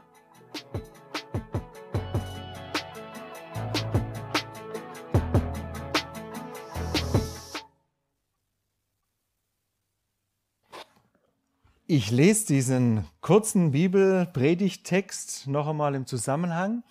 Ich 11.88 12.10
lese 12.10 12.48
diesen 12.48 13.06
kurzen 13.22 13.70
Bibel-Predigtext 13.70 15.46
noch 15.46 15.68
einmal 15.68 15.94
im 15.94 16.08
Zusammenhang 16.08 16.82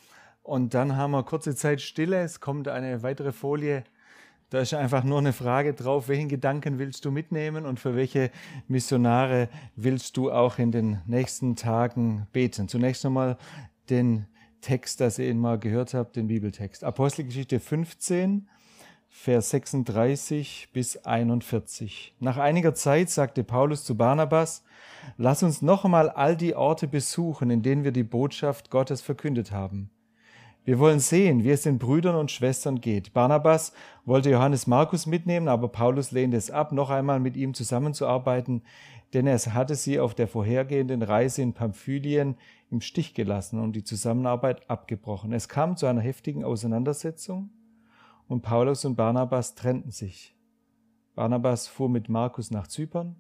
und 0.45 0.73
dann 0.73 0.97
haben 0.97 1.11
wir 1.11 1.25
kurze 1.25 1.57
Zeit 1.57 1.81
Stille. 1.81 2.23
Es 2.23 2.39
kommt 2.39 2.69
eine 2.69 3.03
weitere 3.03 3.33
Folie. 3.33 3.83
Da 4.51 4.61
ist 4.61 4.73
einfach 4.73 5.03
nur 5.03 5.19
eine 5.19 5.33
Frage 5.33 5.75
drauf, 5.75 6.07
welchen 6.07 6.29
Gedanken 6.29 6.79
willst 6.79 7.05
du 7.05 7.11
mitnehmen 7.11 7.67
und 7.67 7.81
für 7.81 7.97
welche 7.97 8.31
Missionare 8.69 9.49
willst 9.75 10.17
du 10.17 10.31
auch 10.31 10.61
in 10.61 10.71
den 10.71 11.01
nächsten 11.07 11.57
Tagen 11.57 12.29
beten. 12.33 12.69
Zunächst 12.69 13.05
einmal 13.05 13.37
den 13.91 14.27
Text, 14.61 15.01
das 15.01 15.19
ihr 15.19 15.29
ihn 15.29 15.41
mal 15.41 15.59
gehört 15.59 15.93
habt, 15.93 16.15
den 16.15 16.29
Bibeltext. 16.29 16.85
Apostelgeschichte 16.85 17.59
15, 17.59 18.49
Vers 19.17 19.51
36 19.51 20.69
bis 20.75 20.99
41. 20.99 22.15
Nach 22.21 22.37
einiger 22.37 22.75
Zeit 22.75 23.09
sagte 23.09 23.43
Paulus 23.43 23.85
zu 23.85 23.97
Barnabas, 23.97 24.65
Lass 25.17 25.43
uns 25.43 25.63
noch 25.63 25.85
einmal 25.87 26.11
all 26.11 26.37
die 26.37 26.55
Orte 26.55 26.89
besuchen, 26.89 27.49
in 27.49 27.63
denen 27.63 27.85
wir 27.85 27.93
die 27.93 28.03
Botschaft 28.03 28.71
Gottes 28.71 29.01
verkündet 29.01 29.51
haben. 29.51 29.89
Wir 30.65 30.79
wollen 30.79 30.99
sehen, 30.99 31.43
wie 31.43 31.53
es 31.53 31.63
den 31.63 31.79
Brüdern 31.79 32.17
und 32.17 32.33
Schwestern 32.33 32.83
geht. 32.83 33.15
Barnabas 33.15 33.73
wollte 34.05 34.31
Johannes 34.31 34.67
Markus 34.67 35.07
mitnehmen, 35.07 35.49
aber 35.49 35.69
Paulus 35.69 36.11
lehnte 36.11 36.37
es 36.37 36.51
ab, 36.51 36.73
noch 36.73 36.91
einmal 36.91 37.21
mit 37.21 37.37
ihm 37.37 37.55
zusammenzuarbeiten, 37.55 38.63
denn 39.15 39.27
er 39.27 39.39
hatte 39.55 39.77
sie 39.77 40.01
auf 40.01 40.15
der 40.15 40.29
vorhergehenden 40.29 41.03
Reise 41.03 41.41
in 41.41 41.55
Pamphylien 41.55 42.37
im 42.71 42.83
Stich 42.83 43.15
gelassen 43.15 43.61
und 43.61 43.75
die 43.75 43.85
Zusammenarbeit 43.85 44.69
abgebrochen. 44.69 45.33
Es 45.33 45.49
kam 45.49 45.79
zu 45.79 45.87
einer 45.87 46.03
heftigen 46.03 46.45
Auseinandersetzung 46.45 47.49
und 48.29 48.43
Paulus 48.43 48.85
und 48.85 48.97
Barnabas 48.97 49.55
trennten 49.55 49.91
sich. 49.91 50.37
Barnabas 51.15 51.67
fuhr 51.67 51.89
mit 51.89 52.09
Markus 52.09 52.51
nach 52.51 52.67
Zypern, 52.67 53.17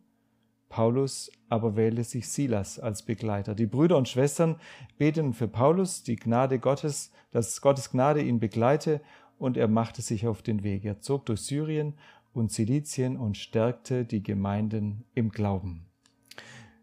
Paulus 0.69 1.31
aber 1.49 1.77
wählte 1.77 2.03
sich 2.03 2.29
Silas 2.29 2.81
als 2.81 3.03
Begleiter. 3.03 3.55
Die 3.55 3.67
Brüder 3.67 3.97
und 3.97 4.09
Schwestern 4.09 4.57
beteten 4.99 5.33
für 5.33 5.47
Paulus, 5.47 6.03
die 6.03 6.17
Gnade 6.17 6.59
Gottes, 6.59 7.13
dass 7.31 7.61
Gottes 7.61 7.91
Gnade 7.91 8.23
ihn 8.23 8.41
begleite, 8.41 9.01
und 9.39 9.57
er 9.57 9.69
machte 9.69 10.03
sich 10.03 10.27
auf 10.27 10.43
den 10.43 10.63
Weg. 10.63 10.85
Er 10.85 11.01
zog 11.01 11.27
durch 11.27 11.43
Syrien 11.43 11.95
und 12.33 12.51
Silizien 12.51 13.17
und 13.17 13.37
stärkte 13.37 14.05
die 14.05 14.23
Gemeinden 14.23 15.05
im 15.15 15.31
Glauben. 15.31 15.87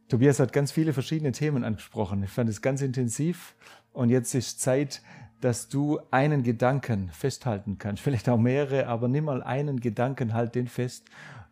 Tobias 0.08 0.40
hat 0.40 0.54
ganz 0.54 0.72
viele 0.72 0.94
verschiedene 0.94 1.32
Themen 1.32 1.64
angesprochen. 1.64 2.24
Ich 2.24 2.30
fand 2.30 2.50
es 2.50 2.62
ganz 2.62 2.82
intensiv 2.82 3.56
und 3.94 4.10
jetzt 4.10 4.34
ist 4.36 4.60
Zeit, 4.60 5.02
dass 5.42 5.68
du 5.68 6.00
einen 6.12 6.44
Gedanken 6.44 7.10
festhalten 7.12 7.78
kannst. 7.78 8.02
Vielleicht 8.02 8.30
auch 8.30 8.38
mehrere, 8.38 8.88
aber 8.88 9.08
nimm 9.08 9.26
mal 9.26 9.44
einen 9.44 9.80
Gedanken, 9.80 10.34
halt 10.34 10.56
den 10.56 10.68
fest, 10.68 11.06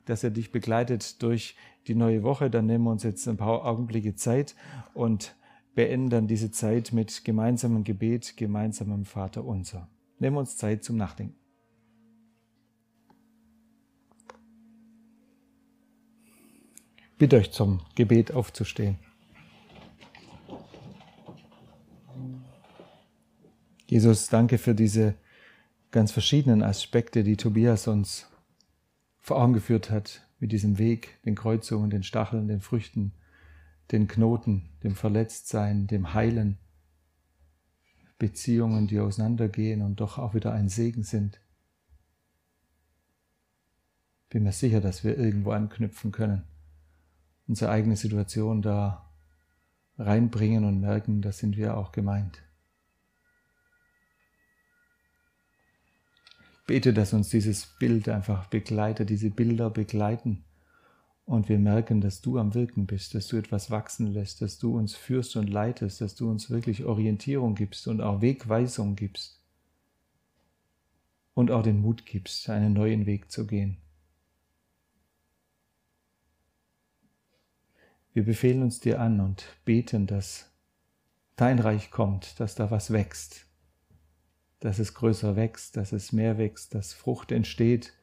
dass 0.05 0.23
er 0.23 0.29
dich 0.29 0.51
begleitet 0.51 1.21
durch 1.21 1.55
die 1.87 1.95
neue 1.95 2.23
Woche. 2.23 2.49
Dann 2.49 2.67
nehmen 2.67 2.85
wir 2.85 2.91
uns 2.91 3.03
jetzt 3.03 3.27
ein 3.27 3.37
paar 3.37 3.65
Augenblicke 3.65 4.15
Zeit 4.15 4.55
und 4.93 5.35
beenden 5.75 6.27
diese 6.27 6.51
Zeit 6.51 6.93
mit 6.93 7.25
gemeinsamem 7.25 7.83
Gebet, 7.83 8.37
gemeinsamem 8.37 9.05
Vater 9.05 9.43
unser. 9.43 9.89
Nehmen 10.19 10.35
wir 10.35 10.41
uns 10.41 10.57
Zeit 10.57 10.83
zum 10.83 10.97
Nachdenken. 10.97 11.35
Bitte 17.17 17.35
euch 17.35 17.51
zum 17.51 17.81
Gebet 17.95 18.33
aufzustehen. 18.33 18.97
Jesus, 23.89 24.27
danke 24.27 24.59
für 24.59 24.75
diese 24.75 25.15
ganz 25.89 26.11
verschiedenen 26.11 26.61
Aspekte, 26.61 27.23
die 27.23 27.37
Tobias 27.37 27.87
uns 27.87 28.27
vor 29.17 29.41
Augen 29.41 29.53
geführt 29.53 29.89
hat, 29.89 30.27
mit 30.39 30.51
diesem 30.51 30.77
Weg, 30.77 31.17
den 31.25 31.33
Kreuzungen, 31.33 31.89
den 31.89 32.03
Stacheln, 32.03 32.47
den 32.47 32.61
Früchten, 32.61 33.13
den 33.91 34.07
Knoten, 34.07 34.69
dem 34.83 34.93
Verletztsein, 34.93 35.87
dem 35.87 36.13
Heilen, 36.13 36.59
Beziehungen, 38.19 38.85
die 38.85 38.99
auseinandergehen 38.99 39.81
und 39.81 39.99
doch 39.99 40.19
auch 40.19 40.35
wieder 40.35 40.53
ein 40.53 40.69
Segen 40.69 41.01
sind. 41.01 41.41
Bin 44.29 44.43
mir 44.43 44.51
sicher, 44.51 44.81
dass 44.81 45.03
wir 45.03 45.17
irgendwo 45.17 45.49
anknüpfen 45.49 46.11
können, 46.11 46.43
unsere 47.47 47.71
eigene 47.71 47.95
Situation 47.95 48.61
da 48.61 49.09
reinbringen 49.97 50.63
und 50.63 50.79
merken, 50.79 51.23
da 51.23 51.31
sind 51.31 51.57
wir 51.57 51.75
auch 51.75 51.91
gemeint. 51.91 52.43
Bete, 56.69 56.93
dass 56.93 57.13
uns 57.13 57.29
dieses 57.29 57.65
Bild 57.65 58.07
einfach 58.09 58.45
begleitet, 58.45 59.09
diese 59.09 59.31
Bilder 59.31 59.71
begleiten. 59.71 60.43
Und 61.25 61.49
wir 61.49 61.57
merken, 61.57 61.99
dass 61.99 62.21
du 62.21 62.37
am 62.37 62.53
Wirken 62.53 62.85
bist, 62.85 63.15
dass 63.15 63.27
du 63.27 63.37
etwas 63.37 63.71
wachsen 63.71 64.05
lässt, 64.05 64.43
dass 64.43 64.59
du 64.59 64.77
uns 64.77 64.93
führst 64.93 65.35
und 65.35 65.49
leitest, 65.49 65.99
dass 65.99 66.13
du 66.13 66.29
uns 66.29 66.51
wirklich 66.51 66.85
Orientierung 66.85 67.55
gibst 67.55 67.87
und 67.87 68.01
auch 68.01 68.21
Wegweisung 68.21 68.95
gibst. 68.95 69.41
Und 71.33 71.49
auch 71.49 71.63
den 71.63 71.81
Mut 71.81 72.05
gibst, 72.05 72.47
einen 72.51 72.73
neuen 72.73 73.07
Weg 73.07 73.31
zu 73.31 73.47
gehen. 73.47 73.77
Wir 78.13 78.25
befehlen 78.25 78.61
uns 78.61 78.79
dir 78.79 79.01
an 79.01 79.21
und 79.21 79.43
beten, 79.65 80.05
dass 80.05 80.51
dein 81.35 81.57
Reich 81.57 81.89
kommt, 81.89 82.39
dass 82.39 82.53
da 82.53 82.69
was 82.69 82.91
wächst, 82.91 83.48
dass 84.59 84.79
es 84.79 84.93
größer 84.93 85.35
wächst, 85.35 85.77
dass 85.77 85.91
es 85.91 86.11
mehr 86.11 86.37
wächst, 86.37 86.75
dass 86.75 86.93
Frucht 86.93 87.31
entsteht 87.31 87.93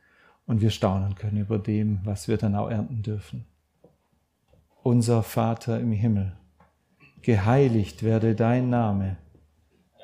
und 0.47 0.61
wir 0.61 0.71
staunen 0.71 1.15
können 1.15 1.39
über 1.39 1.59
dem, 1.59 2.01
was 2.05 2.29
wir 2.29 2.37
dann 2.37 2.55
auch 2.55 2.71
ernten 2.71 3.03
dürfen. 3.03 3.45
Unser 4.83 5.23
Vater 5.23 5.81
im 5.81 5.93
Himmel, 5.93 6.33
geheiligt 7.23 8.03
werde 8.03 8.35
dein 8.35 8.71
Name, 8.71 9.17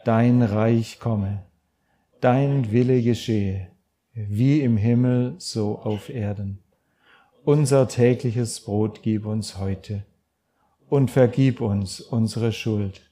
dein 0.04 0.42
Reich 0.42 0.98
komme, 0.98 1.44
dein 2.20 2.72
Wille 2.72 3.00
geschehe, 3.02 3.68
wie 4.12 4.60
im 4.60 4.76
Himmel 4.76 5.36
so 5.38 5.78
auf 5.78 6.08
Erden. 6.08 6.58
Unser 7.44 7.88
tägliches 7.88 8.60
Brot 8.60 9.02
gib 9.02 9.24
uns 9.24 9.58
heute 9.58 10.04
und 10.88 11.10
vergib 11.10 11.60
uns 11.60 12.00
unsere 12.00 12.52
Schuld 12.52 13.11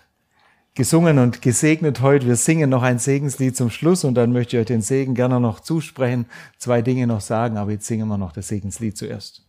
gesungen 0.81 1.19
und 1.19 1.43
gesegnet 1.43 2.01
heute. 2.01 2.25
Wir 2.25 2.35
singen 2.35 2.71
noch 2.71 2.81
ein 2.81 2.97
Segenslied 2.97 3.55
zum 3.55 3.69
Schluss 3.69 4.03
und 4.03 4.15
dann 4.15 4.31
möchte 4.31 4.57
ich 4.57 4.61
euch 4.61 4.65
den 4.65 4.81
Segen 4.81 5.13
gerne 5.13 5.39
noch 5.39 5.59
zusprechen, 5.59 6.25
zwei 6.57 6.81
Dinge 6.81 7.05
noch 7.05 7.21
sagen, 7.21 7.57
aber 7.57 7.69
jetzt 7.69 7.85
singen 7.85 8.07
wir 8.07 8.17
noch 8.17 8.31
das 8.31 8.47
Segenslied 8.47 8.97
zuerst. 8.97 9.43